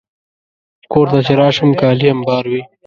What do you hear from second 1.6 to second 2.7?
کالي امبار وي.